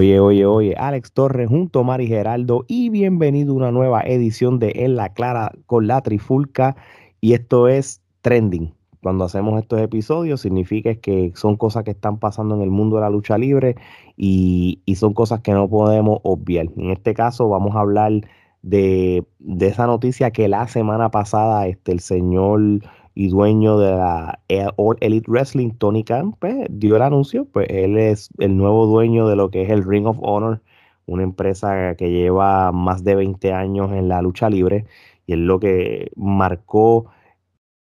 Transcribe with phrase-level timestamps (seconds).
[0.00, 4.58] Oye, oye, oye, Alex Torres junto a Mari Geraldo y bienvenido a una nueva edición
[4.58, 6.74] de En la Clara con la Trifulca
[7.20, 8.72] y esto es Trending.
[9.02, 13.02] Cuando hacemos estos episodios significa que son cosas que están pasando en el mundo de
[13.02, 13.76] la lucha libre
[14.16, 16.68] y, son cosas que no podemos obviar.
[16.78, 18.22] En este caso vamos a hablar
[18.62, 19.26] de,
[19.60, 22.80] esa noticia que la semana pasada este, el señor
[23.14, 24.40] y dueño de la
[24.76, 29.28] All Elite Wrestling, Tony Khan, pues, dio el anuncio, pues él es el nuevo dueño
[29.28, 30.62] de lo que es el Ring of Honor,
[31.06, 34.86] una empresa que lleva más de 20 años en la lucha libre
[35.26, 37.06] y es lo que marcó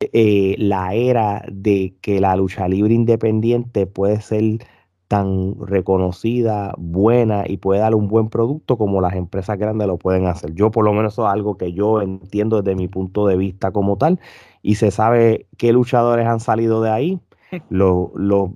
[0.01, 4.59] eh, la era de que la lucha libre independiente puede ser
[5.09, 10.27] tan reconocida, buena y puede dar un buen producto como las empresas grandes lo pueden
[10.27, 10.53] hacer.
[10.55, 13.71] Yo por lo menos eso es algo que yo entiendo desde mi punto de vista
[13.71, 14.19] como tal
[14.63, 17.21] y se sabe qué luchadores han salido de ahí.
[17.71, 18.53] Lo, lo,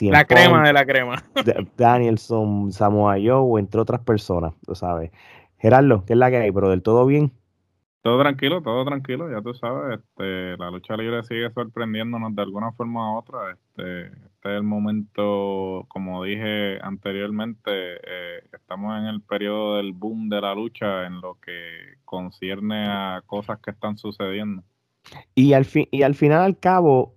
[0.00, 1.24] la crema de la crema.
[1.76, 5.12] Danielson, Samoa Joe, entre otras personas, lo sabes.
[5.58, 7.32] Gerardo, ¿qué es la que hay, pero del todo bien?
[8.08, 12.72] Todo tranquilo, todo tranquilo, ya tú sabes, este, la lucha libre sigue sorprendiéndonos de alguna
[12.72, 13.52] forma u otra.
[13.52, 20.30] Este, este es el momento, como dije anteriormente, eh, estamos en el periodo del boom
[20.30, 24.62] de la lucha en lo que concierne a cosas que están sucediendo.
[25.34, 27.14] Y al, fin, y al final al cabo,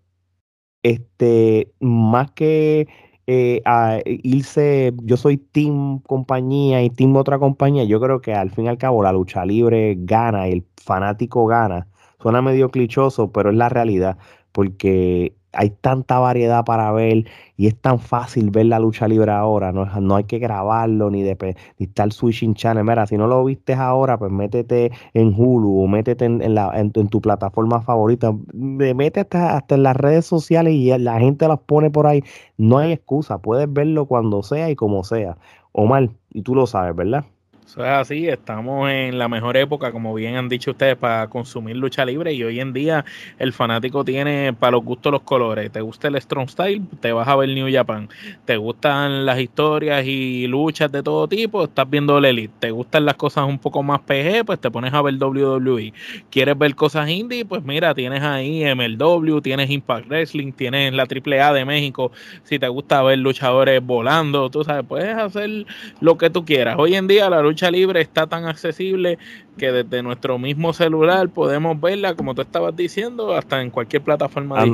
[0.83, 2.89] este, más que
[3.33, 8.51] eh, a irse, yo soy team compañía y team otra compañía, yo creo que al
[8.51, 11.87] fin y al cabo la lucha libre gana, el fanático gana.
[12.21, 14.17] Suena medio clichoso, pero es la realidad,
[14.51, 17.25] porque hay tanta variedad para ver
[17.57, 21.23] y es tan fácil ver la lucha libre ahora, no, no hay que grabarlo ni,
[21.23, 22.83] de, ni estar switching channel.
[22.83, 26.91] Mira, si no lo viste ahora, pues métete en Hulu o métete en, la, en,
[26.91, 32.07] tu plataforma favorita, métete hasta en las redes sociales y la gente las pone por
[32.07, 32.23] ahí.
[32.57, 35.37] No hay excusa, puedes verlo cuando sea y como sea.
[35.73, 37.25] Omar, y tú lo sabes, ¿verdad?
[37.71, 41.77] Eso es así, estamos en la mejor época, como bien han dicho ustedes, para consumir
[41.77, 43.05] lucha libre y hoy en día
[43.39, 45.71] el fanático tiene para los gustos los colores.
[45.71, 46.81] ¿Te gusta el Strong Style?
[46.99, 48.09] Te vas a ver New Japan.
[48.43, 51.63] ¿Te gustan las historias y luchas de todo tipo?
[51.63, 52.53] Estás viendo el Elite.
[52.59, 54.43] ¿Te gustan las cosas un poco más PG?
[54.45, 55.93] Pues te pones a ver WWE.
[56.29, 57.45] ¿Quieres ver cosas indie?
[57.45, 62.11] Pues mira, tienes ahí MLW, tienes Impact Wrestling, tienes la AAA de México.
[62.43, 65.65] Si te gusta ver luchadores volando, tú sabes, puedes hacer
[66.01, 66.75] lo que tú quieras.
[66.77, 69.19] Hoy en día la lucha libre está tan accesible
[69.57, 74.55] que desde nuestro mismo celular podemos verla, como tú estabas diciendo, hasta en cualquier plataforma.
[74.57, 74.65] Ah,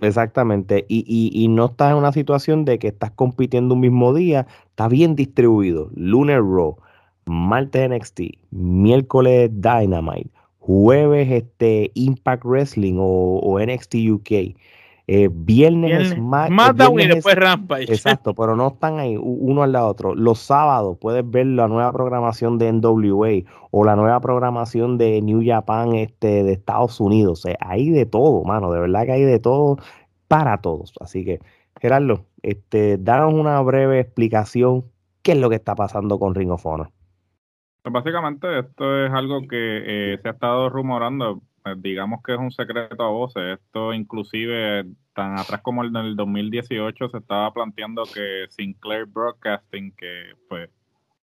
[0.00, 4.46] exactamente, y, y, no estás en una situación de que estás compitiendo un mismo día,
[4.70, 5.90] está bien distribuido.
[5.94, 6.76] Lunar Raw,
[7.24, 14.30] martes NXT, miércoles Dynamite, jueves este Impact Wrestling o, o NXT UK.
[15.10, 16.50] Eh, viernes, es más.
[16.50, 17.80] y después Rampa.
[17.80, 20.14] Exacto, pero no están ahí uno al lado otro.
[20.14, 25.40] Los sábados puedes ver la nueva programación de NWA o la nueva programación de New
[25.42, 27.46] Japan este, de Estados Unidos.
[27.46, 28.70] O hay de todo, mano.
[28.70, 29.78] De verdad que hay de todo
[30.28, 30.92] para todos.
[31.00, 31.38] Así que,
[31.80, 34.84] Gerardo, este, danos una breve explicación.
[35.22, 36.90] ¿Qué es lo que está pasando con Ring of Honor?
[37.80, 41.40] Pues básicamente esto es algo que eh, se ha estado rumorando
[41.76, 43.58] digamos que es un secreto a voces.
[43.58, 50.32] Esto inclusive tan atrás como en el 2018 se estaba planteando que Sinclair Broadcasting, que
[50.48, 50.70] pues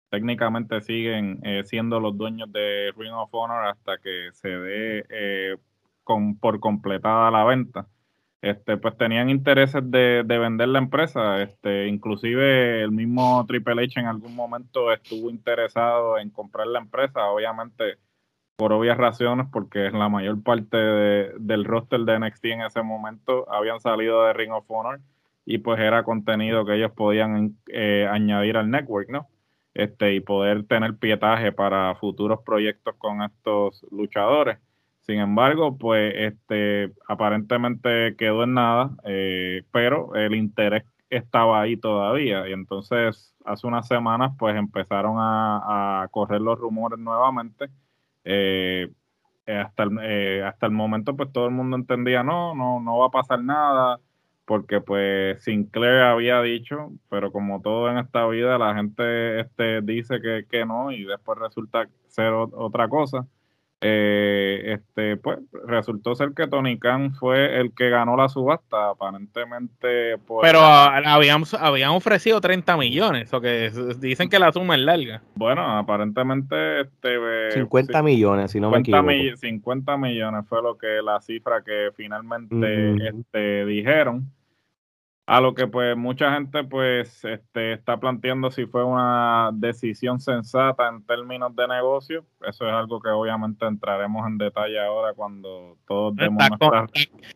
[0.09, 5.57] técnicamente siguen eh, siendo los dueños de Ring of Honor hasta que se dé eh,
[6.03, 7.88] con, por completada la venta.
[8.41, 14.00] Este, pues tenían intereses de, de, vender la empresa, este, inclusive el mismo Triple H
[14.00, 17.97] en algún momento estuvo interesado en comprar la empresa, obviamente
[18.59, 23.80] por obvias razones, porque la mayor parte del roster de NXT en ese momento habían
[23.80, 25.00] salido de Ring of Honor
[25.46, 29.30] y pues era contenido que ellos podían eh, añadir al network, ¿no?
[29.74, 34.57] Este, y poder tener pietaje para futuros proyectos con estos luchadores.
[35.04, 42.45] Sin embargo, pues este, aparentemente quedó en nada, eh, pero el interés estaba ahí todavía.
[42.50, 47.69] Y entonces, hace unas semanas, pues empezaron a, a correr los rumores nuevamente
[48.24, 48.92] eh,
[49.48, 53.07] hasta, el, eh, hasta el momento pues todo el mundo entendía no, no, no va
[53.07, 54.00] a pasar nada
[54.45, 60.21] porque pues Sinclair había dicho, pero como todo en esta vida la gente este, dice
[60.21, 63.27] que, que no y después resulta ser otra cosa
[63.81, 70.18] eh, este, pues resultó ser que Tony Khan fue el que ganó la subasta, aparentemente.
[70.42, 75.22] Pero habían, habían ofrecido 30 millones, o que dicen que la suma es larga.
[75.36, 76.81] Bueno, aparentemente.
[76.81, 79.08] Este, 50 millones, si no me equivoco.
[79.38, 84.30] 50 millones fue lo que la cifra que finalmente este, dijeron.
[85.30, 90.90] A lo que pues mucha gente pues este, está planteando si fue una decisión sensata
[90.90, 92.26] en términos de negocio.
[92.42, 96.42] Eso es algo que obviamente entraremos en detalle ahora cuando todos demos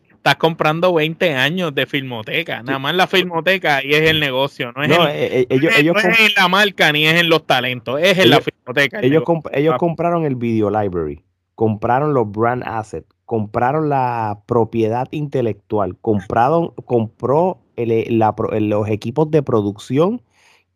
[0.10, 4.82] Estás comprando 20 años de filmoteca, nada más la filmoteca y es el negocio, no
[4.82, 9.02] es, ellos, en la marca ni es en los talentos, es en la filmoteca.
[9.02, 11.24] Ellos, ellos compraron el video library,
[11.54, 20.22] compraron los brand assets, compraron la propiedad intelectual, compraron, compró los equipos de producción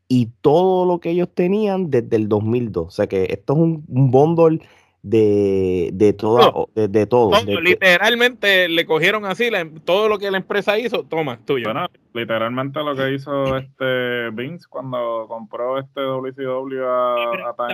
[0.07, 2.87] y todo lo que ellos tenían desde el 2002.
[2.87, 4.59] O sea que esto es un, un bundle
[5.03, 7.31] de, de, todo, de, todo.
[7.61, 9.49] literalmente le cogieron así
[9.85, 11.69] todo lo que la empresa hizo, toma, tuyo.
[12.13, 17.15] literalmente lo que hizo este Vince cuando compró este WCW a,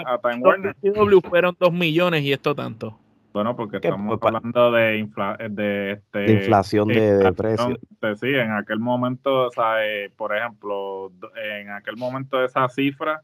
[0.05, 0.75] a, Time Warner.
[0.83, 2.99] WCW fueron dos millones y esto tanto.
[3.33, 5.09] Bueno, porque estamos hablando de,
[5.49, 7.79] de, este, inflación de, precios.
[8.19, 13.23] Sí, en aquel momento, o sea, eh, por ejemplo, en aquel momento esa cifra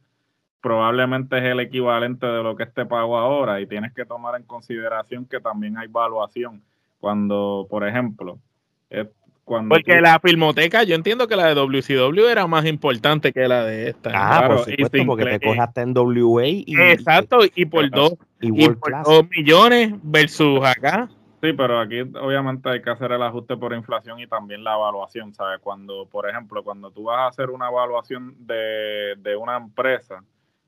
[0.61, 4.43] probablemente es el equivalente de lo que este pago ahora y tienes que tomar en
[4.43, 6.63] consideración que también hay valuación.
[6.99, 8.39] Cuando, por ejemplo,
[9.67, 13.89] porque la filmoteca, yo entiendo que la de WCW era más importante que la de
[13.89, 14.11] esta.
[14.13, 16.75] Ah, por supuesto, porque te coges hasta en WA y.
[16.77, 21.09] Exacto, y por dos, y, por dos millones versus acá.
[21.41, 25.33] Sí, pero aquí obviamente hay que hacer el ajuste por inflación y también la evaluación,
[25.33, 25.59] ¿sabes?
[25.61, 30.21] Cuando, por ejemplo, cuando tú vas a hacer una evaluación de, de una empresa,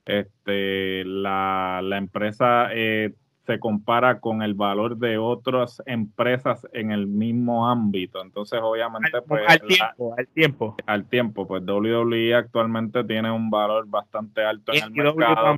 [0.05, 3.13] este, la, la empresa eh,
[3.51, 8.21] se compara con el valor de otras empresas en el mismo ámbito.
[8.21, 9.43] Entonces, obviamente, al, pues...
[9.47, 10.75] Al tiempo, al tiempo.
[10.85, 15.57] Al tiempo, pues WWE actualmente tiene un valor bastante alto en el mercado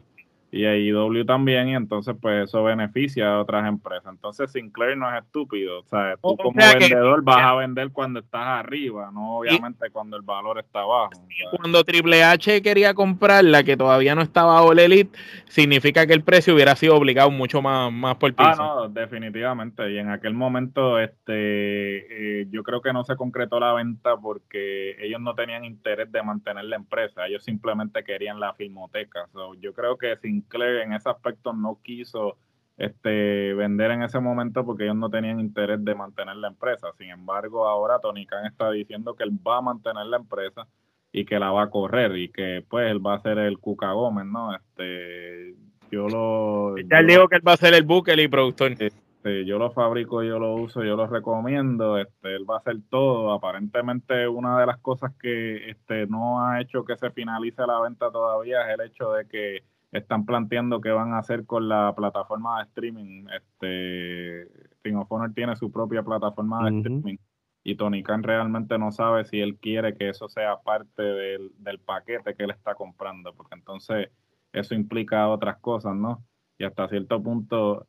[0.53, 4.13] y AEW también, y entonces pues eso beneficia a otras empresas.
[4.13, 8.45] Entonces Sinclair no es estúpido, o sea, tú como vendedor vas a vender cuando estás
[8.45, 11.09] arriba, no obviamente cuando el valor está abajo.
[11.57, 15.17] Cuando Triple H quería comprarla, que todavía no estaba All Elite,
[15.47, 18.47] significa que el precio hubiera sido obligado mucho más, más por piso.
[18.47, 23.59] Ah, no, definitivamente, y en aquel momento este eh, yo creo que no se concretó
[23.59, 28.53] la venta porque ellos no tenían interés de mantener la empresa, ellos simplemente querían la
[28.53, 29.27] filmoteca.
[29.59, 32.37] yo creo que sin en ese aspecto no quiso
[32.77, 36.87] este, vender en ese momento porque ellos no tenían interés de mantener la empresa.
[36.97, 40.67] Sin embargo, ahora Tony Khan está diciendo que él va a mantener la empresa
[41.11, 43.91] y que la va a correr y que pues él va a ser el Cuca
[43.91, 44.55] Gómez, ¿no?
[44.55, 45.55] Este,
[45.91, 46.75] yo lo...
[46.77, 48.71] Ya él dijo que él va a ser el buque y productor.
[48.79, 52.77] Este, yo lo fabrico, yo lo uso, yo lo recomiendo, este, él va a hacer
[52.89, 53.31] todo.
[53.31, 58.11] Aparentemente una de las cosas que este, no ha hecho que se finalice la venta
[58.11, 59.63] todavía es el hecho de que
[59.93, 63.27] están planteando qué van a hacer con la plataforma de streaming.
[63.29, 64.47] Este,
[64.83, 67.17] Ring of Honor tiene su propia plataforma de streaming
[67.63, 72.35] y Tony Khan realmente no sabe si él quiere que eso sea parte del, paquete
[72.35, 74.09] que él está comprando, porque entonces
[74.51, 76.23] eso implica otras cosas, ¿no?
[76.57, 77.87] Y hasta cierto punto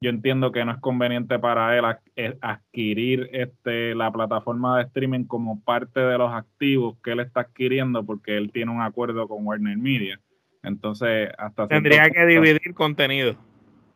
[0.00, 5.24] yo entiendo que no es conveniente para él eh, adquirir este, la plataforma de streaming
[5.24, 9.44] como parte de los activos que él está adquiriendo porque él tiene un acuerdo con
[9.46, 10.20] Warner Media.
[10.62, 13.36] Entonces, hasta tendría que dividir contenido.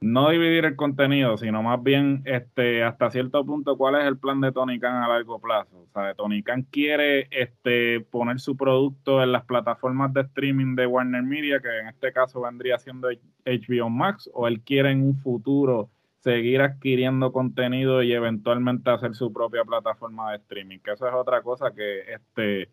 [0.00, 4.40] No dividir el contenido, sino más bien este hasta cierto punto cuál es el plan
[4.40, 5.78] de Tony Khan a largo plazo.
[5.78, 10.86] O sea, Tony Khan quiere este poner su producto en las plataformas de streaming de
[10.86, 13.08] Warner Media, que en este caso vendría siendo
[13.46, 19.32] HBO Max, o él quiere en un futuro seguir adquiriendo contenido y eventualmente hacer su
[19.32, 22.70] propia plataforma de streaming, que eso es otra cosa que este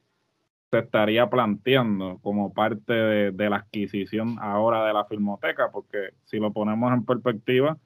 [0.72, 6.54] se estaría planteando como parte de, la adquisición ahora de la filmoteca, porque si lo
[6.54, 7.78] ponemos en perspectiva,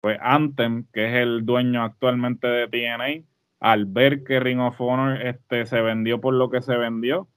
[0.00, 3.24] pues Anthem, que es el dueño actualmente de TNA,
[3.60, 7.28] al ver que Ring of Honor este, se vendió por lo que se vendió,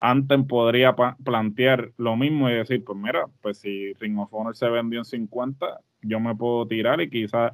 [0.00, 4.68] Anthem podría plantear lo mismo y decir, pues mira, pues si Ring of Honor se
[4.68, 7.52] vendió en 50, yo me puedo tirar y quizás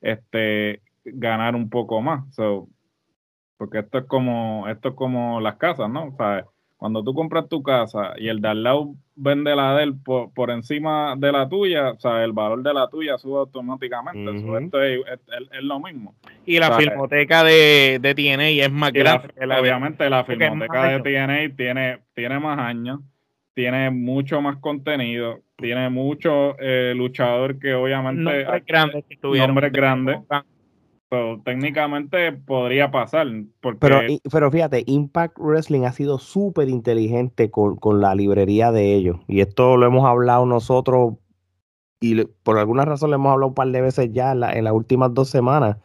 [0.00, 2.32] este, ganar un poco más.
[2.34, 2.68] So,
[3.58, 6.06] porque esto es como, esto es como las casas, ¿no?
[6.06, 6.46] O sea,
[6.78, 10.50] cuando tú compras tu casa y el de al lado vende la de él por,
[10.50, 14.30] encima de la tuya, o sea, el valor de la tuya sube automáticamente.
[14.62, 15.00] esto es,
[15.60, 16.14] lo mismo.
[16.46, 19.28] Y la filmoteca de, de TNA es más grande.
[19.60, 23.00] obviamente la filmoteca de TNA tiene, tiene más años,
[23.54, 28.22] tiene mucho más contenido, tiene mucho eh, luchador que obviamente...
[28.22, 30.18] Nombres grandes que Nombres grandes
[31.44, 33.26] técnicamente podría pasar.
[33.60, 33.78] Porque...
[33.80, 34.00] Pero,
[34.30, 39.16] pero fíjate, Impact Wrestling ha sido súper inteligente con, la librería de ellos.
[39.26, 41.14] Y esto lo hemos hablado nosotros,
[42.00, 45.14] y por alguna razón le hemos hablado un par de veces ya en, las últimas
[45.14, 45.78] dos semanas.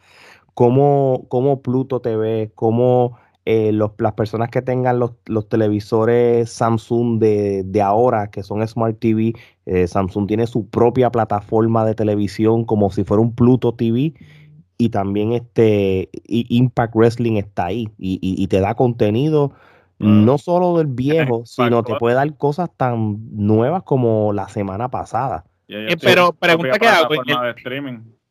[0.54, 8.30] Cómo, cómo Pluto TV, cómo eh, las personas que tengan los, televisores Samsung de, ahora,
[8.30, 9.32] que son Smart TV,
[9.66, 14.14] eh, Samsung tiene su propia plataforma de televisión como si fuera un Pluto TV
[14.78, 19.58] y también este Impact Wrestling está ahí y, te da contenido ah.
[19.98, 25.44] no solo del viejo, sino te puede dar cosas tan nuevas como la semana pasada.
[25.68, 27.14] Eh, pero pregunta que hago.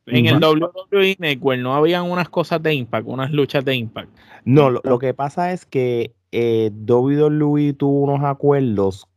[0.05, 4.09] En el WWE Network no habían unas cosas de Impact, unas luchas de Impact.
[4.43, 9.07] No, lo, que pasa es que eh, WWE tuvo unos acuerdos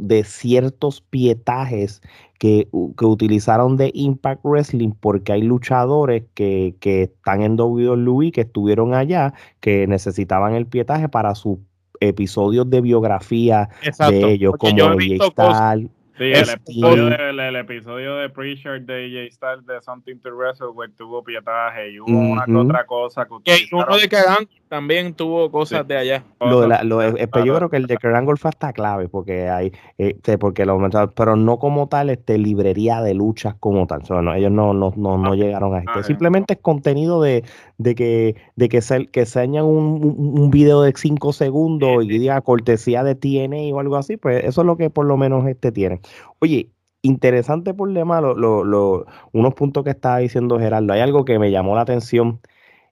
[0.00, 2.02] de ciertos pietajes
[2.38, 9.34] que, utilizaron de Impact Wrestling porque hay luchadores que, están en WWE, que estuvieron allá,
[9.60, 11.58] que necesitaban el pietaje para sus
[12.00, 13.70] episodios de biografía
[14.10, 15.88] de ellos, como AJ
[16.18, 20.68] Sí, el episodio, de, el, episodio de Preacher de AJ Styles de Something to Wrestle,
[20.96, 23.26] tuvo pietaje y hubo una que otra cosa.
[23.44, 26.24] Que, uno de Kerrang también tuvo cosas de allá.
[26.40, 27.02] Lo de la, lo
[27.44, 30.78] yo creo que el de Kerrang fue hasta clave, porque hay, este, porque lo
[31.14, 34.02] pero no como tal, este, librería de luchas como tal.
[34.36, 35.92] ellos no, no, no, no ah, llegaron a esto.
[35.94, 37.44] Ah, Simplemente es contenido de,
[37.78, 42.40] de que, de que se, que se un, un, video de 5 segundos y diga
[42.40, 45.72] cortesía de TNA o algo así, pues eso es lo que por lo menos este
[45.72, 46.00] tiene.
[46.40, 46.70] Oye,
[47.02, 50.92] interesante por demás lo, unos puntos que estaba diciendo Gerardo.
[50.92, 52.40] Hay algo que me llamó la atención,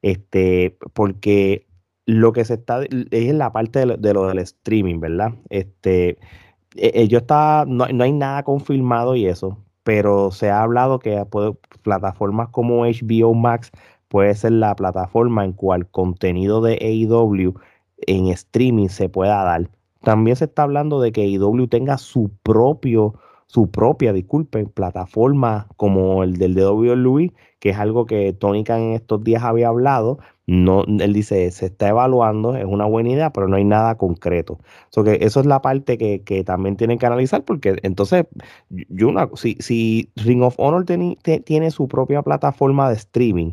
[0.04, 1.66] este, porque
[2.04, 5.32] lo que se está es la parte de lo, del streaming, ¿verdad?
[5.48, 6.18] Este,
[6.76, 11.24] e, e, yo estaba, no, hay nada confirmado y eso, pero se ha hablado que
[11.80, 13.70] plataformas como HBO Max
[14.08, 17.54] puede ser la plataforma en cual contenido de AEW
[18.06, 19.70] en streaming se pueda dar.
[20.02, 23.14] También se está hablando de que AEW tenga su propio
[23.46, 27.32] su propia, disculpen, plataforma como el del de Louis,
[27.64, 30.18] que es algo que Tony Khan en estos días había hablado.
[30.46, 34.58] No, él dice, se está evaluando, es una buena idea, pero no hay nada concreto.
[35.02, 38.26] que eso es la parte que, también tienen que analizar, porque entonces,
[38.68, 43.52] yo una, si, si Ring of Honor tiene su propia plataforma de streaming,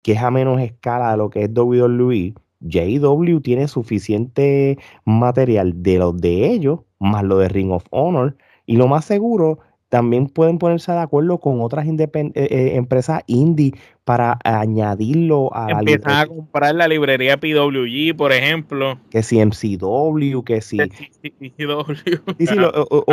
[0.00, 5.98] que es a menos escala de lo que es WWE, JW tiene suficiente material de
[5.98, 9.58] los de ellos, más lo de Ring of Honor, y lo más seguro,
[9.94, 16.12] también pueden ponerse de acuerdo con otras eh, eh, empresas indie para añadirlo a Empiezan
[16.16, 18.98] a comprar la librería PWG, por ejemplo.
[19.08, 20.78] Que si MCW, que si...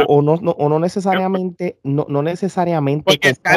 [0.08, 3.04] o, no, o, no, necesariamente, no, no necesariamente...
[3.06, 3.54] Porque está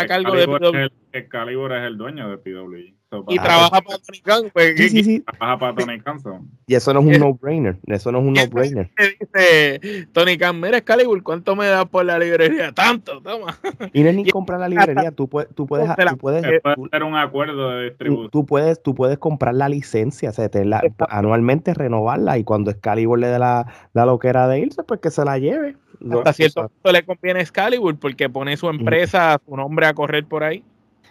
[0.00, 0.90] a cargo de PWG.
[1.12, 2.97] Excalibur es el dueño de PWG
[3.28, 4.50] y trabaja para Tony Khan.
[4.52, 5.20] Pues, sí, sí, sí.
[5.20, 6.18] Trabaja para Tony Khan.
[6.66, 7.78] Y eso no es un no-brainer.
[7.86, 8.90] Eso no es un no-brainer.
[9.20, 12.72] Dice Tony Khan, mira Excalibur, ¿cuánto me das por la librería?
[12.74, 13.58] Tanto, toma.
[13.92, 17.16] Y no es ni comprar la librería, tú puedes, tú puedes, tú puedes, hacer un
[17.16, 18.30] acuerdo de distribución.
[18.30, 20.50] Tú, puedes, tú puedes comprar la licencia, o sea,
[21.08, 25.24] anualmente renovarla y cuando Excalibur le dé la, la loquera de irse, pues que se
[25.24, 25.76] la lleve.
[26.12, 30.44] Hasta cierto punto le conviene Excalibur porque pone su empresa, su nombre a correr por
[30.44, 30.62] ahí.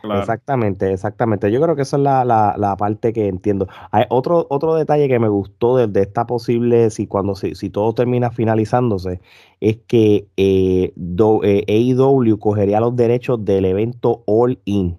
[0.03, 1.51] Exactamente, exactamente.
[1.51, 3.67] Yo creo que esa es la, la, parte que entiendo.
[3.91, 7.93] Hay otro, otro detalle que me gustó de, esta posible, si cuando si, si, todo
[7.93, 9.21] termina finalizándose,
[9.59, 14.97] es que eh, eh AEW cogería los derechos del evento All In.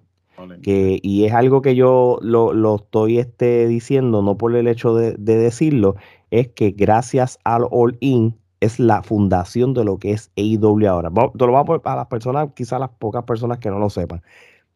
[0.61, 4.95] Que, y es algo que yo lo, lo, estoy este, diciendo, no por el hecho
[4.95, 5.95] de, decirlo,
[6.31, 11.09] es que gracias al All In es la fundación de lo que es AEW ahora.
[11.09, 14.21] Te lo vamos a para las personas, quizás las pocas personas que no lo sepan.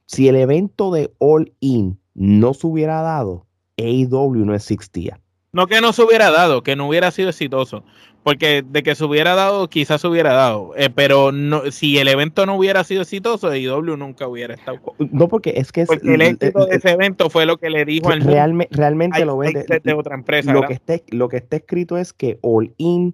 [0.05, 3.45] Si el evento de All In no se hubiera dado,
[3.77, 5.19] AEW no existía.
[5.51, 7.83] No que no se hubiera dado, que no hubiera sido exitoso.
[8.23, 10.71] Porque de que se hubiera dado, quizás se hubiera dado.
[10.77, 14.79] Eh, pero no, si el evento no hubiera sido exitoso, AEW nunca hubiera estado.
[14.97, 18.21] No, porque es que el éxito de ese evento fue lo que le dijo al
[18.21, 20.53] realmente, realmente lo vende de, otra empresa.
[20.53, 23.13] Lo que, está, lo que está escrito es que All In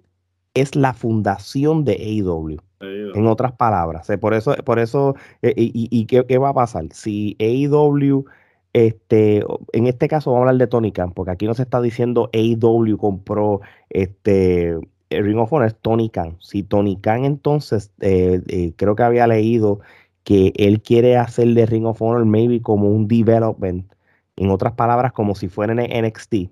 [0.54, 2.58] es la fundación de AEW.
[2.80, 6.86] En otras palabras, eh, por eso, por eso, eh, y, qué, va a pasar?
[6.92, 8.24] Si AEW,
[8.72, 11.82] este, en este caso vamos a hablar de Tony Khan, porque aquí no se está
[11.82, 13.60] diciendo AEW compró
[13.90, 14.78] este
[15.10, 16.36] Ring of Honor, es Tony Khan.
[16.40, 19.80] Si Tony Khan entonces, eh, creo que había leído
[20.24, 23.92] que él quiere hacer de Ring of Honor maybe como un development,
[24.36, 26.50] en otras palabras, como si fuera en NXT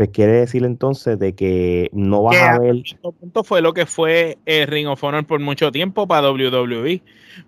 [0.00, 2.76] pues quiere decir entonces de que no vas a ver.
[3.20, 7.02] punto fue lo que fue el Ring of Honor por mucho tiempo para WWE,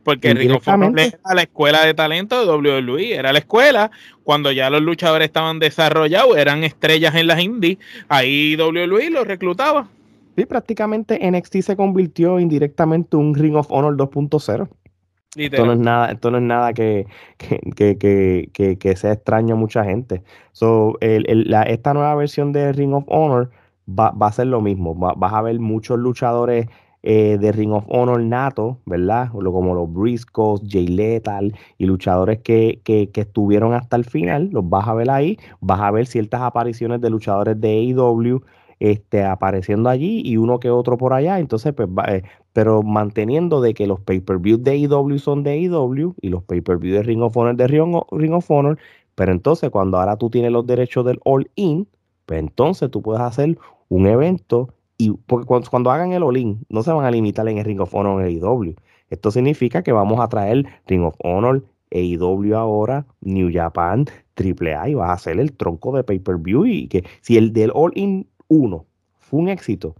[0.04, 3.90] porque Ring of Honor era la escuela de talento de WWE, era la escuela
[4.22, 7.78] cuando ya los luchadores estaban desarrollados, eran estrellas en las indies,
[8.10, 9.88] ahí WWE los reclutaba.
[10.36, 14.68] Sí, prácticamente NXT se convirtió indirectamente en un Ring of Honor 2.0.
[15.36, 17.06] Esto no es nada, esto no es nada que,
[17.38, 20.22] que, que, que sea extraño a mucha gente.
[20.52, 23.50] So, el, la, esta nueva versión de Ring of Honor
[23.88, 24.94] va, va a ser lo mismo.
[24.94, 26.66] vas a ver muchos luchadores
[27.04, 29.30] eh, de Ring of Honor nato, ¿verdad?
[29.32, 34.68] Como los Briscoes, Jay Lethal y luchadores que, que, que, estuvieron hasta el final, los
[34.68, 38.42] vas a ver ahí, vas a ver ciertas apariciones de luchadores de AEW
[38.82, 42.22] este, apareciendo allí y uno que otro por allá, entonces, pues, eh,
[42.52, 47.02] pero manteniendo de que los pay-per-views de AEW son de AEW y los pay-per-views de
[47.04, 48.78] Ring of Honor de Ring of Honor,
[49.14, 51.86] pero entonces cuando ahora tú tienes los derechos del All In,
[52.26, 53.56] pues entonces tú puedes hacer
[53.88, 57.64] un evento y porque cuando, hagan el All-In, no se van a limitar en el
[57.64, 58.74] Ring of Honor en AEW.
[59.10, 64.94] Esto significa que vamos a traer Ring of Honor, AEW ahora, New Japan, AAA y
[64.94, 68.86] vas a hacer el tronco de pay-per-view y que si el del All-In 1
[69.18, 69.94] fue un éxito,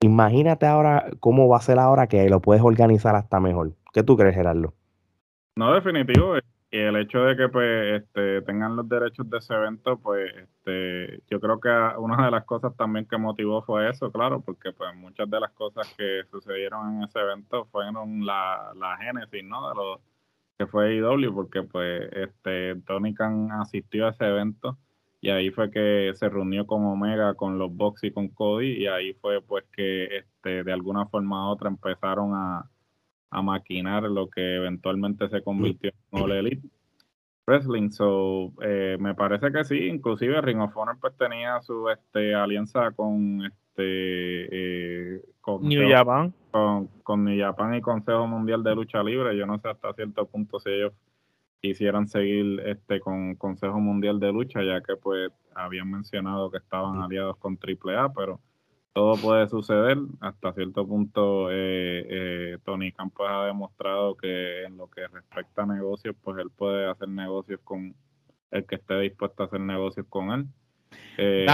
[0.00, 3.72] imagínate ahora cómo va a ser ahora que lo puedes organizar hasta mejor.
[3.92, 4.72] ¿Qué tú crees, Gerardo?
[5.56, 6.36] No, definitivo.
[6.70, 11.22] Y el hecho de que pues este, tengan los derechos de ese evento, pues este,
[11.28, 14.94] yo creo que una de las cosas también que motivó fue eso, claro, porque pues
[14.94, 19.70] muchas de las cosas que sucedieron en ese evento fueron la, la génesis, ¿no?
[19.70, 20.00] De lo
[20.58, 24.76] que fue IW, porque pues este, Tony Khan asistió a ese evento
[25.20, 28.86] y ahí fue que se reunió con Omega, con los Box y con Cody y
[28.86, 32.70] ahí fue pues que este, de alguna forma u otra empezaron a
[33.30, 36.66] a maquinar lo que eventualmente se convirtió en All Elite
[37.46, 37.90] Wrestling.
[37.90, 42.90] So, eh, me parece que sí, inclusive Ring of Honor pues tenía su este, alianza
[42.92, 46.34] con este eh, con New Japan.
[46.50, 49.36] Con, con New Japan y Consejo Mundial de Lucha Libre.
[49.36, 50.92] Yo no sé hasta cierto punto si ellos
[51.60, 57.00] quisieran seguir este con Consejo Mundial de Lucha, ya que pues habían mencionado que estaban
[57.00, 58.40] aliados con AAA, pero
[58.92, 59.98] todo puede suceder.
[60.20, 65.66] Hasta cierto punto, eh, eh, Tony Campos ha demostrado que en lo que respecta a
[65.66, 67.94] negocios, pues él puede hacer negocios con
[68.50, 70.46] el que esté dispuesto a hacer negocios con él.
[71.18, 71.46] Eh,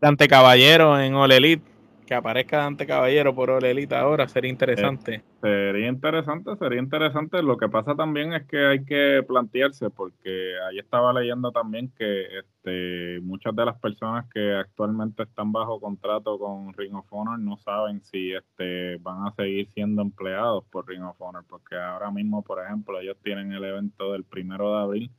[0.00, 1.69] Dante, Caballero en All Elite
[2.10, 5.14] que aparezca Dante Caballero por Orelita ahora sería interesante.
[5.14, 7.40] Eh, sería interesante, sería interesante.
[7.40, 12.40] Lo que pasa también es que hay que plantearse, porque ahí estaba leyendo también que
[12.40, 17.56] este, muchas de las personas que actualmente están bajo contrato con Ring of Honor no
[17.58, 22.42] saben si este, van a seguir siendo empleados por Ring of Honor, porque ahora mismo,
[22.42, 25.10] por ejemplo, ellos tienen el evento del primero de abril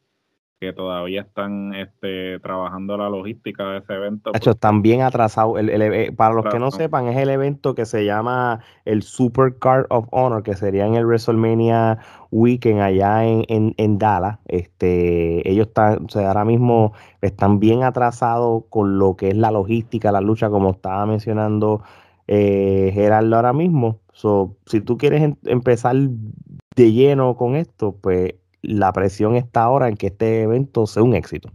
[0.62, 4.30] que todavía están este, trabajando la logística de ese evento.
[4.36, 5.60] hecho, están bien atrasados.
[5.60, 9.88] Eh, para los que no sepan, es el evento que se llama el Super Card
[9.90, 11.98] of Honor, que sería en el WrestleMania
[12.30, 14.38] Weekend allá en, en, Dallas.
[14.46, 19.50] Este, ellos están, o sea, ahora mismo están bien atrasados con lo que es la
[19.50, 21.82] logística, la lucha, como estaba mencionando
[22.28, 23.98] eh, Gerardo ahora mismo.
[24.14, 29.88] So, si tú quieres em, empezar de lleno con esto, pues la presión está ahora
[29.88, 31.50] en que este evento sea un éxito.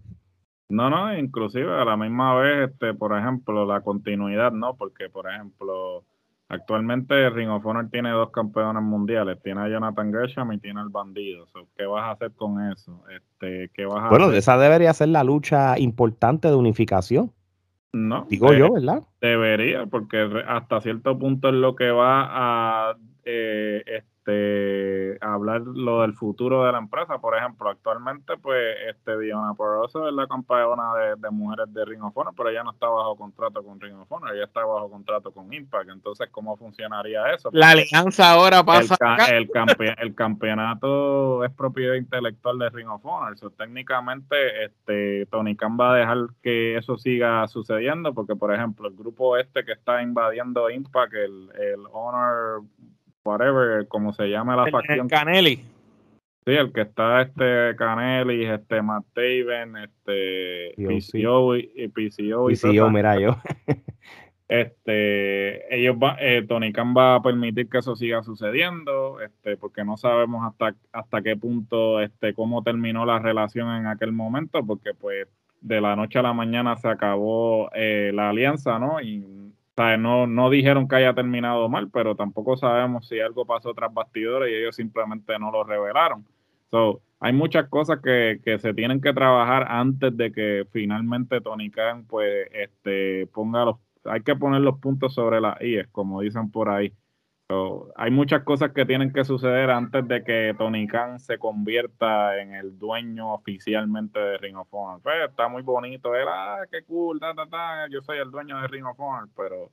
[0.68, 4.74] No, no, inclusive a la misma vez, este, por ejemplo, la continuidad, ¿no?
[4.74, 6.04] Porque, por ejemplo,
[6.48, 10.88] actualmente Ring of Honor tiene dos campeones mundiales, tiene a Jonathan Gresham y tiene al
[10.88, 11.46] bandido.
[11.76, 13.04] ¿Qué vas a hacer con eso?
[13.14, 17.32] Este, ¿qué vas a bueno, esa debería ser la lucha importante de unificación.
[17.92, 18.26] No.
[18.28, 19.02] Digo yo, ¿verdad?
[19.20, 24.15] Debería, porque hasta cierto punto es lo que va a eh, este,
[25.20, 27.18] hablar lo del futuro de la empresa.
[27.18, 32.16] Por ejemplo, actualmente, pues, este Diona Poroso es la campeona de, mujeres de Ring of
[32.16, 35.30] Honor, pero ella no está bajo contrato con Ring of Honor, ella está bajo contrato
[35.32, 35.90] con Impact.
[35.90, 37.50] Entonces, ¿cómo funcionaría eso?
[37.52, 38.96] La alianza ahora pasa.
[39.28, 39.48] El,
[39.98, 43.36] el, campeonato es propiedad intelectual de Ring of Honor.
[43.56, 48.94] técnicamente, este, Tony Khan va a dejar que eso siga sucediendo, porque, por ejemplo, el
[48.94, 52.62] grupo este que está invadiendo Impact, el, el Honor
[53.26, 55.08] whatever, como se llama la facción.
[55.08, 55.56] Canelli.
[56.46, 62.46] Sí, el que está este Canelli, este Matt Taven, este PCO y PCO.
[62.46, 63.36] PCO, mira yo.
[64.48, 69.84] este, ellos va, eh, Tony Khan va a permitir que eso siga sucediendo, este, porque
[69.84, 74.94] no sabemos hasta, hasta qué punto, este, cómo terminó la relación en aquel momento, porque
[74.94, 75.26] pues
[75.60, 79.00] de la noche a la mañana se acabó eh, la alianza, ¿no?
[79.00, 79.45] Y
[79.98, 84.50] no, no dijeron que haya terminado mal, pero tampoco sabemos si algo pasó tras bastidores
[84.50, 86.24] y ellos simplemente no lo revelaron.
[86.70, 92.04] So, hay muchas cosas que, se tienen que trabajar antes de que finalmente Tony Khan
[92.06, 96.68] pues este ponga los hay que poner los puntos sobre las IES, como dicen por
[96.68, 96.92] ahí.
[97.96, 102.54] Hay muchas cosas que tienen que suceder antes de que Tony Khan se convierta en
[102.54, 105.00] el dueño oficialmente de Ring of Honor.
[105.02, 107.20] Pues, está muy bonito, él, ah, qué cool,
[107.90, 109.70] yo soy el dueño de Ring of Honor, pero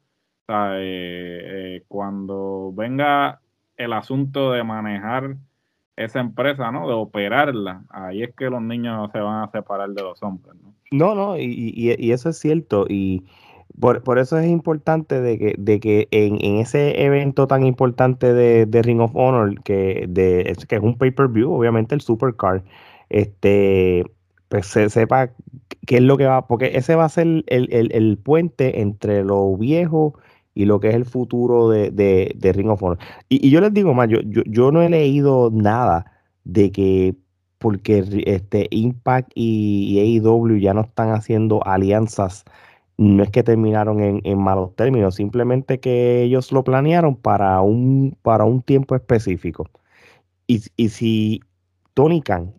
[0.49, 1.41] eh,
[1.77, 3.41] eh, cuando venga
[3.75, 5.35] el asunto de manejar
[5.95, 6.87] esa empresa, ¿no?
[6.87, 10.73] De operarla, ahí es que los niños se van a separar de los hombres, ¿no?
[10.91, 13.25] No, no, y, eso es cierto, y
[13.79, 19.01] por, eso es importante de que, de que en, ese evento tan importante de, Ring
[19.01, 22.63] of Honor, que, de, que es un pay-per-view, obviamente el Supercar,
[23.09, 24.03] este,
[24.49, 25.31] pues se sepa
[25.85, 30.13] qué es lo que va, porque ese va a ser el, puente entre lo viejo
[30.53, 32.99] y lo que es el futuro de, de, Ring of Honor.
[33.29, 36.05] Y, yo les digo más, yo, yo, no he leído nada
[36.43, 37.15] de que
[37.57, 42.43] porque este Impact y, AEW ya no están haciendo alianzas,
[42.97, 48.45] no es que terminaron en, malos términos, simplemente que ellos lo planearon para un, para
[48.45, 49.69] un tiempo específico.
[50.47, 51.41] Y, y si
[51.93, 52.53] Tony Khan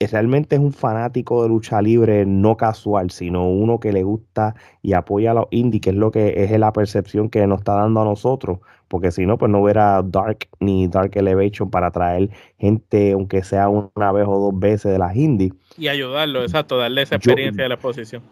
[0.00, 4.92] realmente es un fanático de lucha libre no casual, sino uno que le gusta y
[4.92, 8.02] apoya a los indie, que es lo que es la percepción que nos está dando
[8.02, 13.12] a nosotros, porque si no, pues no hubiera Dark ni Dark Elevation para traer gente,
[13.12, 15.52] aunque sea una vez o dos veces de las indies.
[15.78, 18.22] Y ayudarlo, exacto, darle esa experiencia de la exposición.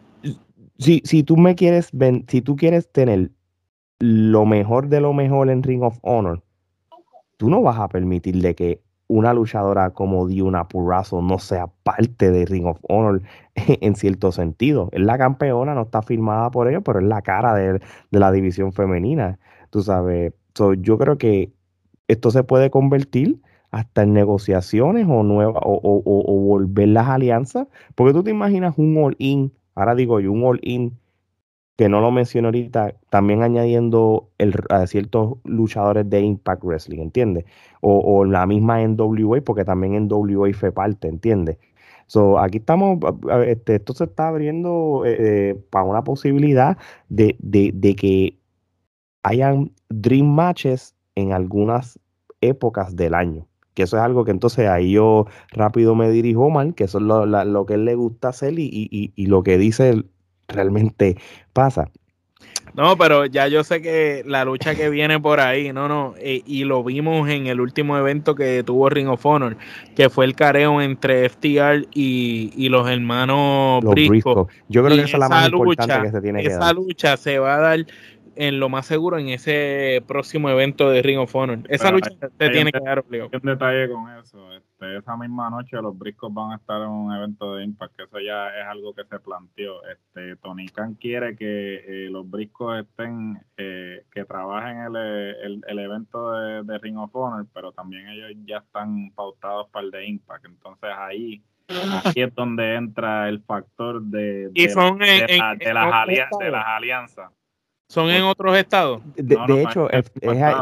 [0.78, 1.90] Si, si tú me quieres,
[2.28, 3.30] si tú quieres tener
[4.00, 6.42] lo mejor de lo mejor en Ring of Honor,
[7.36, 12.46] tú no vas a permitirle que una luchadora como Diona Purrazzo no sea parte de
[12.46, 13.22] Ring of Honor
[13.54, 14.88] en cierto sentido.
[14.92, 18.72] Es la campeona, no está firmada por ello, pero es la cara de, la división
[18.72, 19.38] femenina.
[19.70, 20.32] Tú sabes,
[20.78, 21.52] yo creo que
[22.08, 28.22] esto se puede convertir hasta en negociaciones o, nueva, o, volver las alianzas, porque tú
[28.22, 30.98] te imaginas un all-in, ahora digo yo, un all-in
[31.76, 37.44] que no lo menciono ahorita, también añadiendo el, a ciertos luchadores de Impact Wrestling, ¿entiendes?
[37.80, 41.58] O, la misma NWA, porque también NWA fue parte, ¿entiendes?
[42.06, 42.98] So, aquí estamos,
[43.46, 48.38] este, esto se está abriendo eh, eh, para una posibilidad de, de, que
[49.22, 51.98] hayan Dream Matches en algunas
[52.40, 53.46] épocas del año.
[53.74, 57.04] Que eso es algo que entonces ahí yo rápido me dirijo mal, que eso es
[57.04, 60.04] lo, lo que él le gusta hacer y, y, y lo que dice
[60.48, 61.16] realmente
[61.52, 61.90] pasa.
[62.74, 66.42] No, pero ya yo sé que la lucha que viene por ahí, no, no, eh,
[66.44, 69.56] y lo vimos en el último evento que tuvo Ring of Honor,
[69.94, 74.48] que fue el careo entre FTR y, los hermanos Brisco.
[74.68, 76.62] Yo creo que esa es la más importante que se tiene que dar.
[76.62, 77.86] Esa lucha se va a dar
[78.36, 81.60] en lo más seguro en ese próximo evento de Ring of Honor.
[81.68, 83.30] Esa lucha te tiene que dar obligado.
[83.32, 84.52] Un detalle con eso.
[84.54, 88.02] Este, esa misma noche los briscos van a estar en un evento de Impact, que
[88.04, 89.84] eso ya es algo que se planteó.
[89.86, 95.78] Este, Tony Khan quiere que eh, los briscos estén, eh, que trabajen el, el, el
[95.78, 100.06] evento de, de, Ring of Honor, pero también ellos ya están pautados para el de
[100.06, 100.44] Impact.
[100.46, 101.42] Entonces ahí
[102.04, 104.68] Aquí es donde entra el factor de, de,
[105.58, 107.30] de las alianzas.
[107.88, 109.02] ¿Son en otros estados?
[109.14, 110.10] De, hecho, es,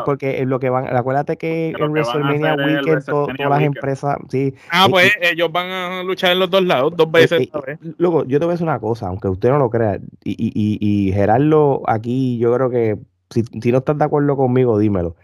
[0.04, 4.54] porque lo que van, acuérdate que en WrestleMania Weekend todas las empresas, sí.
[4.70, 7.48] Ah, pues ellos van a luchar en los dos lados, dos veces.
[7.96, 10.78] luego, yo te voy a decir una cosa, aunque usted no lo crea, y, y,
[10.80, 12.98] y, Gerardo aquí, yo creo que,
[13.30, 15.16] si, si no estás de acuerdo conmigo, dímelo.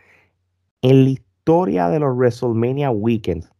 [0.82, 3.50] En la historia de los WrestleMania Weekends,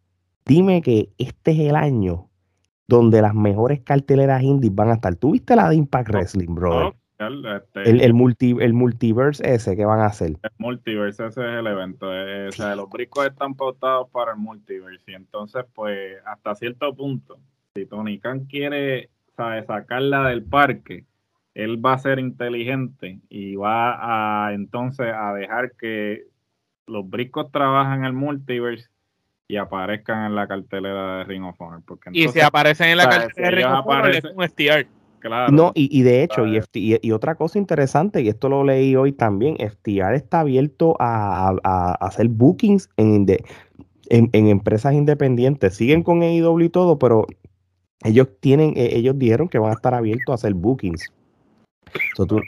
[0.46, 2.28] dime que este es el año
[2.86, 5.14] donde las mejores carteleras indies van a estar.
[5.16, 6.94] ¿Tú viste la de Impact Wrestling, brother?
[7.18, 10.36] Este, el, el, multi, el multiverse ese que van a hacer.
[10.40, 12.14] El multiverse ese es el evento.
[12.14, 15.10] Eh, o sea, los bricos están pautados para el multiverse.
[15.10, 17.40] Y entonces, pues, hasta cierto punto,
[17.74, 21.06] si Tony Khan quiere sacarla del parque,
[21.54, 26.24] él va a ser inteligente y va a entonces a dejar que
[26.86, 28.88] los bricos trabajen en el multiverse
[29.48, 31.82] y aparezcan en la cartelera de Ring of Honor.
[31.84, 34.97] Porque y si aparecen en la cartelera de Ring of Honor, es un STR.
[35.50, 39.56] No, y, de hecho, y, y, otra cosa interesante, y esto lo leí hoy también,
[39.56, 43.26] FTR está abierto a, hacer bookings en,
[44.10, 45.74] en, empresas independientes.
[45.74, 47.26] Siguen con AEW y todo, pero
[48.04, 51.12] ellos tienen, e, ellos dijeron que van a estar abiertos a hacer bookings.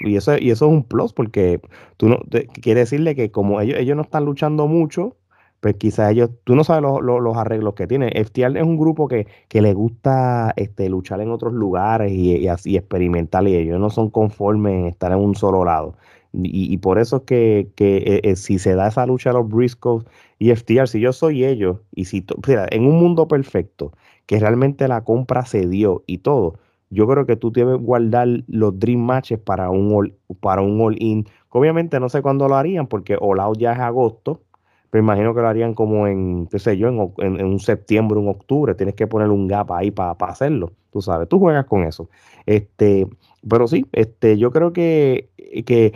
[0.01, 1.61] y, eso, y eso es un plus, porque
[1.97, 2.21] tú no,
[2.63, 5.17] quiere decirle que como ellos, ellos no están luchando mucho,
[5.61, 8.11] pues quizás ellos, tú no sabes los arreglos que tienen.
[8.15, 12.77] FTR es un grupo que, que le gusta este, luchar en otros lugares y, así
[12.77, 15.97] experimentar, y ellos no son conformes en estar en un solo lado.
[16.33, 19.49] Y, por eso es que, que eh, eh, si se da esa lucha a los
[19.49, 20.05] Briscoes
[20.39, 23.93] y FTR, si yo soy ellos, y si mira, en un mundo perfecto,
[24.27, 26.55] que realmente la compra se dio y todo,
[26.91, 31.27] yo creo que tú debes guardar los Dream Matches para un all, para un all-in.
[31.51, 34.41] Obviamente no sé cuándo lo harían, porque All Out ya es agosto,
[34.91, 38.75] pero imagino que lo harían como en, qué sé yo, en, un septiembre, un octubre.
[38.75, 40.73] Tienes que poner un gap ahí para hacerlo.
[40.93, 42.11] Tú sabes, tú juegas con eso.
[42.45, 43.07] Este,
[43.49, 45.31] pero sí, este, yo creo que,
[45.65, 45.95] que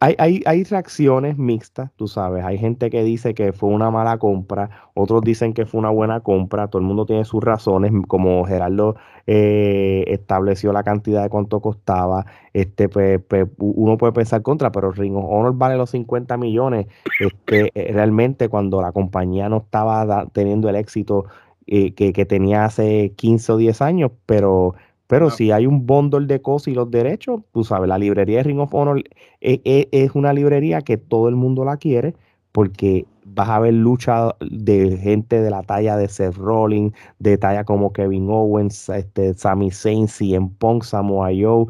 [0.00, 2.44] hay, hay, hay, reacciones mixtas, tú sabes.
[2.44, 6.20] Hay gente que dice que fue una mala compra, otros dicen que fue una buena
[6.20, 6.68] compra.
[6.68, 8.94] Todo el mundo tiene sus razones, como Gerardo
[9.26, 12.26] eh, estableció la cantidad de cuánto costaba.
[12.52, 16.86] Este, pues, pues uno puede pensar contra, pero Ring of Honor vale los 50 millones.
[17.18, 21.24] Este, eh, realmente, cuando la compañía no estaba teniendo el éxito
[21.66, 24.74] eh, que, que tenía hace 15 o 10 años, pero
[25.08, 28.42] pero si hay un bundle de cosas y los derechos, tú sabes, la librería de
[28.44, 29.02] Ring of Honor
[29.40, 32.14] e, e, es, una librería que todo el mundo la quiere
[32.52, 37.64] porque vas a ver lucha de gente de la talla de Seth Rollins, de talla
[37.64, 41.66] como Kevin Owens, este, Sami Zayn, CM Punk, Samoa Joe,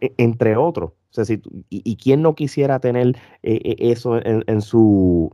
[0.00, 0.92] e, entre otros.
[1.68, 5.30] y, quién no quisiera tener eh, eh, eso en, su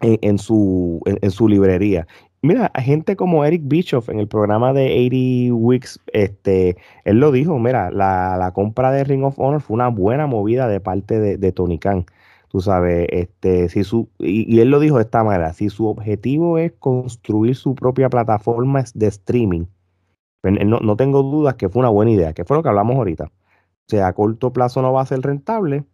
[0.00, 2.06] en, su, en, su librería.
[2.42, 7.58] Mira, gente como Eric Bischoff en el programa de 80 Weeks, este, él lo dijo,
[7.58, 11.78] mira, la, compra de Ring of Honor fue una buena movida de parte de, Tony
[11.78, 12.06] Khan.
[12.48, 16.56] Tú sabes, este, si su, y, él lo dijo de esta manera, si su objetivo
[16.56, 19.66] es construir su propia plataforma de streaming,
[20.40, 22.96] pues, no, no tengo dudas que fue una buena idea, que fue lo que hablamos
[22.96, 23.24] ahorita.
[23.24, 23.30] O
[23.88, 25.84] sea, a corto plazo no va a ser rentable,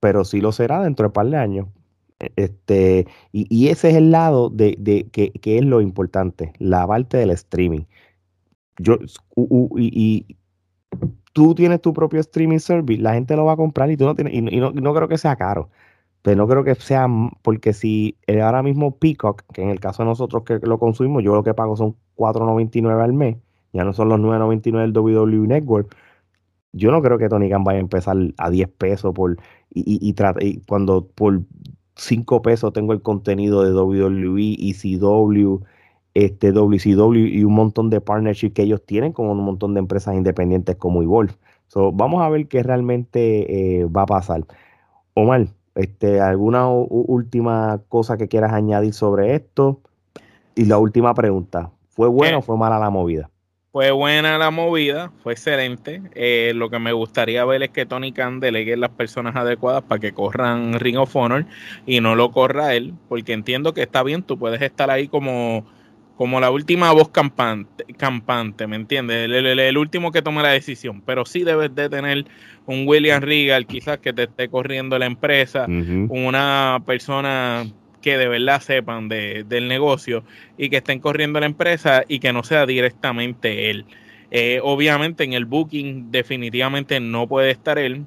[0.00, 1.68] pero sí lo será dentro de un par de años.
[2.18, 7.84] Este, y, ese es el lado de, que, es lo importante, la parte del streaming.
[8.78, 8.98] Yo,
[9.76, 10.36] y,
[11.32, 14.14] tú tienes tu propio streaming service, la gente lo va a comprar y tú no
[14.14, 15.70] tienes, y, no, no, creo que sea caro.
[16.22, 17.06] Pero no creo que sea,
[17.42, 21.34] porque si ahora mismo Peacock, que en el caso de nosotros que lo consumimos, yo
[21.34, 23.36] lo que pago son 4.99 al mes,
[23.72, 25.94] ya no son los 9.99 del WWE Network,
[26.72, 29.36] yo no creo que Tony Khan vaya a empezar a 10 pesos por
[29.70, 31.42] y, y, y cuando por
[31.96, 35.62] 5 pesos tengo el contenido de WWE, ECW,
[36.14, 40.14] este WCW y un montón de partnerships que ellos tienen con un montón de empresas
[40.14, 41.34] independientes como Evolve.
[41.68, 44.44] So, vamos a ver qué realmente eh, va a pasar.
[45.14, 49.80] Omar, este, ¿alguna última cosa que quieras añadir sobre esto?
[50.54, 53.30] Y la última pregunta, ¿fue buena o fue mala la movida?
[53.76, 56.00] Fue buena la movida, fue excelente.
[56.14, 60.00] Eh, lo que me gustaría ver es que Tony Khan delegue las personas adecuadas para
[60.00, 61.44] que corran Ring of Honor
[61.84, 65.66] y no lo corra él, porque entiendo que está bien, tú puedes estar ahí como,
[66.16, 69.30] como la última voz campante, campante ¿me entiendes?
[69.30, 72.24] El, último que tome la decisión, pero sí debes de tener
[72.64, 75.66] un William Regal quizás que te esté corriendo la empresa,
[76.08, 77.66] una persona
[78.00, 80.24] que de verdad sepan de, del negocio
[80.56, 83.84] y que estén corriendo la empresa y que no sea directamente él.
[84.30, 88.06] Eh, obviamente en el booking definitivamente no puede estar él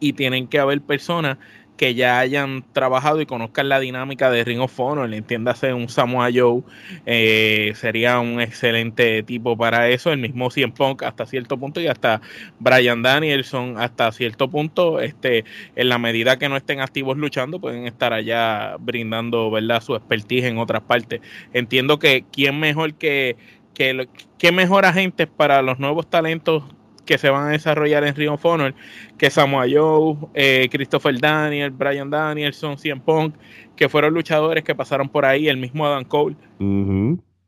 [0.00, 1.38] y tienen que haber personas
[1.76, 6.28] que ya hayan trabajado y conozcan la dinámica de Ring of Honor, entiéndase un Samoa
[6.32, 6.62] Joe,
[7.04, 11.88] eh, sería un excelente tipo para eso, el mismo Cien Punk hasta cierto punto y
[11.88, 12.20] hasta
[12.60, 17.86] Brian Danielson hasta cierto punto, este, en la medida que no estén activos luchando, pueden
[17.86, 21.20] estar allá brindando, ¿verdad?, su expertise en otras partes.
[21.52, 23.36] Entiendo que quién mejor que,
[23.74, 24.08] que,
[24.38, 26.62] que mejor agentes para los nuevos talentos
[27.04, 28.74] que se van a desarrollar en Ring of Honor,
[29.18, 33.34] que Samoa Joe, eh, Christopher Daniel, Brian Danielson, CM Punk,
[33.76, 36.36] que fueron luchadores que pasaron por ahí, el mismo Adam Cole.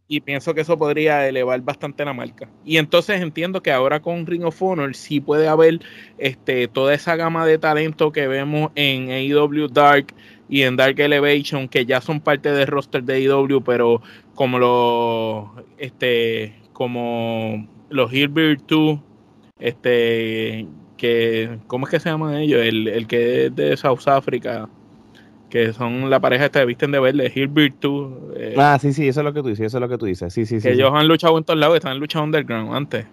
[0.09, 2.49] Y pienso que eso podría elevar bastante la marca.
[2.65, 5.81] Y entonces entiendo que ahora con Ring of Honor sí puede haber
[6.19, 10.15] este, toda esa gama de talento que vemos en AEW Dark
[10.49, 14.01] y en Dark Elevation, que ya son parte del roster de AEW, pero
[14.37, 19.01] como los, este, como los Hilbert 2
[19.59, 20.67] este
[20.97, 22.61] que ¿cómo es que se llaman ellos?
[22.63, 24.69] El, el que es de South Africa
[25.51, 28.13] que son la pareja esta de visten de verde, Hilbert 2.
[28.37, 30.07] Eh, ah, sí, sí, eso es lo que tú dices, eso es lo que tú
[30.07, 30.33] dices.
[30.33, 30.69] Sí, sí, sí.
[30.69, 33.07] Ellos han luchado en todos lados, están luchando underground antes.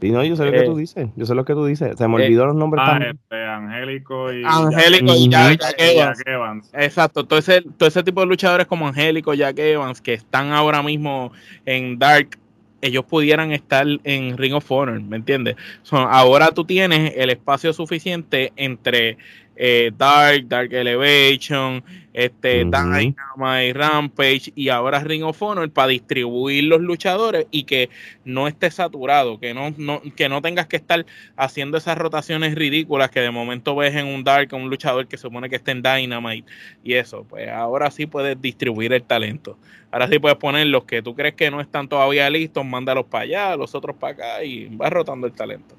[0.00, 1.96] Sí, no, yo sé lo que tú eh, dices, yo sé lo que tú dices.
[1.96, 6.22] Se me eh, olvidó los nombres ah, Este, Angélico y Angélico y Jack, Evans.
[6.26, 6.70] Evans.
[6.74, 10.82] Exacto, todo ese, todo ese tipo de luchadores como Angélico, Jack Evans, que están ahora
[10.82, 11.32] mismo
[11.64, 12.38] en Dark
[12.80, 15.56] ellos pudieran estar en Ring of Honor, ¿me entiendes?
[15.90, 19.18] ahora tú tienes el espacio suficiente entre
[19.56, 26.80] eh, Dark, Dark Elevation, este, Dynamite, Rampage y ahora Ring of Honor para distribuir los
[26.80, 27.90] luchadores y que
[28.24, 31.04] no esté saturado, que no, no, que no tengas que estar
[31.36, 35.50] haciendo esas rotaciones ridículas que de momento ves en un Dark un luchador que supone
[35.50, 36.50] que está en Dynamite
[36.82, 39.58] y eso, pues ahora sí puedes distribuir el talento.
[39.90, 43.24] Ahora sí puedes poner los que tú crees que no están todavía listos, mándalos para
[43.24, 45.76] allá, los otros para acá y vas rotando el talento.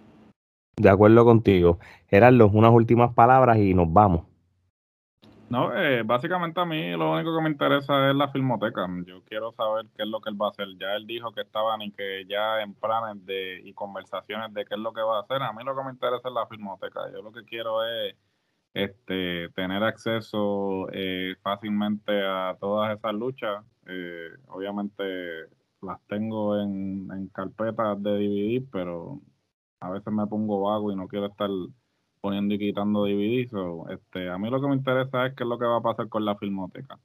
[0.78, 1.80] De acuerdo contigo.
[2.08, 4.26] Gerardo, unas últimas palabras y nos vamos.
[5.50, 8.86] No, eh, básicamente a mí lo único que me interesa es la filmoteca.
[9.06, 10.68] Yo quiero saber qué es lo que él va a hacer.
[10.78, 14.76] Ya él dijo que estaban y que ya en planes de y conversaciones de qué
[14.76, 15.42] es lo que va a hacer.
[15.42, 17.12] A mí lo que me interesa es la filmoteca.
[17.12, 18.16] Yo lo que quiero es
[18.74, 23.64] este, tener acceso eh, fácilmente a todas esas luchas.
[23.88, 25.04] Eh, obviamente
[25.82, 29.22] las tengo en, en carpetas de DVD, pero
[29.80, 31.50] a veces me pongo vago y no quiero estar
[32.22, 33.52] poniendo y quitando DVDs.
[33.90, 36.10] este, a mí lo que me interesa es qué es lo que va a pasar
[36.10, 37.00] con la filmoteca.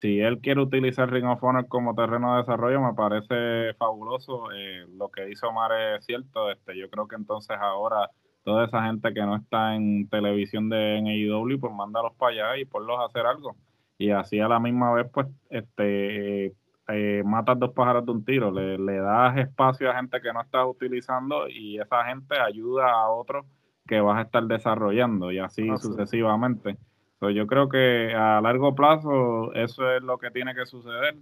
[0.00, 4.50] Si él quiere utilizar Ring of Honor como terreno de desarrollo, me parece fabuloso.
[4.52, 6.50] Eh, lo que hizo Omar es cierto.
[6.50, 8.10] Este, yo creo que entonces ahora
[8.42, 12.64] toda esa gente que no está en televisión de NAEW, pues mándalos para allá y
[12.64, 13.56] ponlos a hacer algo.
[13.98, 16.54] Y así a la misma vez, pues, este,
[16.92, 18.50] eh, matas dos pájaros de un tiro.
[18.50, 23.10] Le, le das espacio a gente que no está utilizando y esa gente ayuda a
[23.10, 23.46] otros
[23.86, 26.76] que vas a estar desarrollando y así sucesivamente.
[27.20, 31.16] yo creo que a largo plazo eso es lo que tiene que suceder.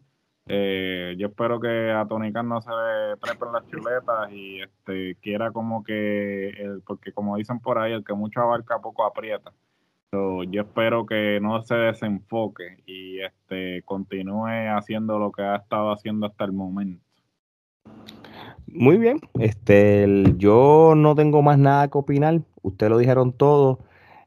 [0.50, 5.16] Eh, yo espero que a Tony Khan no se le trepen las chuletas y este
[5.20, 9.52] quiera como que, el, porque como dicen por ahí, el que mucho abarca poco aprieta.
[10.12, 16.26] Yo espero que no se desenfoque y este continúe haciendo lo que ha estado haciendo
[16.26, 17.04] hasta el momento.
[18.66, 22.40] Muy bien, este, yo no tengo más nada que opinar.
[22.62, 23.80] Ustedes lo dijeron todo.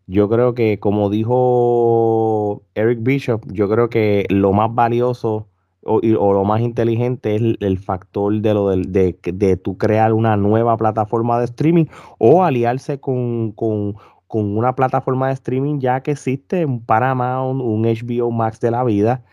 [0.08, 5.48] Yo creo que, como dijo Eric Bishop, yo creo que lo más valioso
[5.84, 10.38] o, lo más inteligente es el, factor de lo de, de, de, tú crear una
[10.38, 11.86] nueva plataforma de streaming
[12.20, 13.96] o aliarse con, con,
[14.32, 18.84] con, una plataforma de streaming ya que existe un Paramount, un HBO Max de la
[18.84, 19.24] vida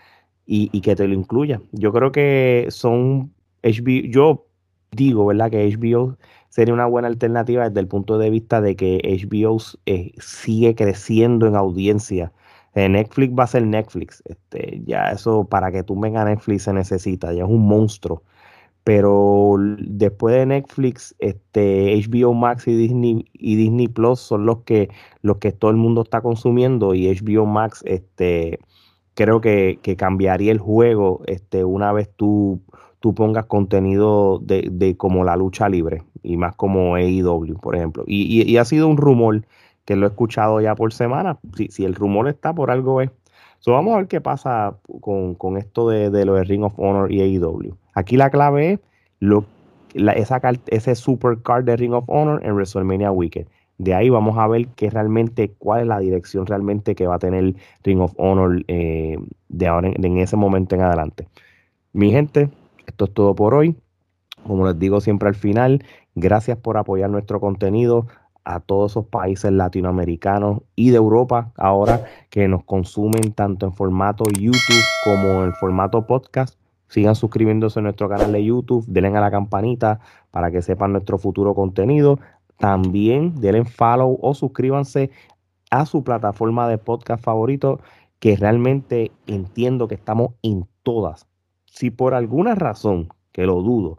[0.47, 1.61] y, que te lo incluya.
[1.73, 3.33] Yo creo que son
[3.63, 4.47] HBO, yo
[4.93, 5.51] digo, ¿verdad?
[5.51, 6.17] Que HBO
[6.49, 11.47] sería una buena alternativa desde el punto de vista de que HBO eh, sigue creciendo
[11.47, 12.33] en audiencia.
[12.75, 14.23] Eh, Netflix va a ser Netflix.
[14.27, 18.23] Este, ya eso para que tú vengas a Netflix se necesita, ya es un monstruo.
[18.89, 24.89] Pero después de Netflix, este, HBO Max y Disney y Disney Plus son los que,
[25.21, 28.61] los que todo el mundo está consumiendo y HBO Max este,
[29.13, 32.63] creo que, cambiaría el juego este, una vez tú
[32.99, 38.05] tú pongas contenido de, como la lucha libre y más como AEW, por ejemplo.
[38.07, 39.45] Y, y, ha sido un rumor
[39.85, 41.39] que lo he escuchado ya por semana.
[41.55, 43.11] Si, si el rumor está, por algo es.
[43.59, 46.73] So, vamos a ver qué pasa con, con esto de, de, lo de Ring of
[46.79, 47.77] Honor y AEW.
[47.99, 48.81] Aquí la clave es
[49.19, 49.45] lo,
[49.93, 53.49] la, esa, ese super card de Ring of Honor en WrestleMania Weekend.
[53.79, 57.19] De ahí vamos a ver qué realmente, cuál es la dirección realmente que va a
[57.19, 61.27] tener Ring of Honor eh, de ahora en ese momento en adelante.
[61.93, 62.51] Mi gente,
[62.87, 63.75] esto es todo por hoy.
[64.47, 65.85] Como les digo siempre al final,
[66.15, 68.07] gracias por apoyar nuestro contenido
[68.45, 74.23] a todos esos países latinoamericanos y de Europa ahora que nos consumen tanto en formato
[74.39, 76.57] YouTube como en formato podcast.
[76.89, 81.19] Sigan suscribiéndose a nuestro canal de YouTube, denle a la campanita para que sepan nuestro
[81.19, 82.19] futuro contenido.
[82.59, 85.11] También denle follow o suscríbanse
[85.71, 87.81] a su plataforma de podcast favorito,
[88.19, 91.29] que realmente entiendo que estamos en todas
[91.79, 93.99] si por alguna razón, que lo dudo,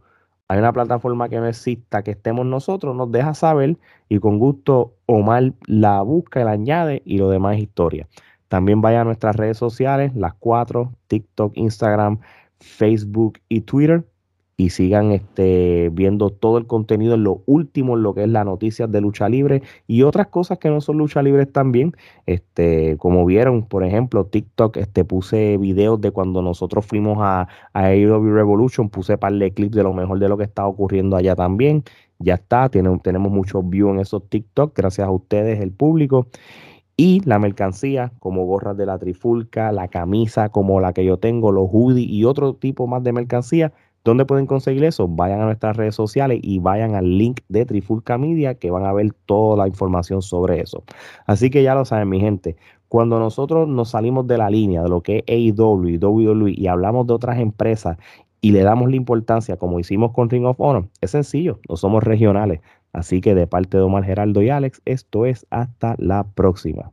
[0.49, 3.77] hay una plataforma que no exista, que estemos nosotros, nos deja saber
[4.09, 8.07] y con gusto Omar la busca y la añade y lo demás es historia.
[8.47, 12.19] También vaya a nuestras redes sociales, las cuatro, TikTok, Instagram,
[12.59, 14.05] Facebook y Twitter
[14.59, 18.45] y sigan este, viendo todo el contenido en lo último, en lo que es las
[18.45, 21.95] noticias de lucha libre y otras cosas que no son lucha libres también.
[22.25, 27.85] Este, como vieron, por ejemplo, TikTok, este, puse videos de cuando nosotros fuimos a, a
[27.85, 31.37] AEW Revolution, puse par de clips de lo mejor de lo que está ocurriendo allá
[31.37, 31.85] también.
[32.19, 36.27] Ya está, tiene, tenemos muchos views en esos TikTok, gracias a ustedes, el público.
[37.01, 41.49] Y la mercancía, como gorras de la trifulca, la camisa como la que yo tengo,
[41.53, 43.71] los hoodies y otro tipo más de mercancía,
[44.03, 45.07] ¿Dónde pueden conseguir eso?
[45.07, 48.91] Vayan a nuestras redes sociales y vayan al link de Trifulca Media que van a
[48.93, 50.83] ver toda la información sobre eso.
[51.25, 52.57] Así que ya lo saben, mi gente.
[52.89, 56.67] Cuando nosotros nos salimos de la línea de lo que es AEW y WWE y
[56.67, 57.97] hablamos de otras empresas
[58.41, 62.03] y le damos la importancia como hicimos con Ring of Honor, es sencillo, no somos
[62.03, 62.61] regionales.
[62.93, 66.91] Así que de parte de Omar Geraldo y Alex, esto es hasta la próxima.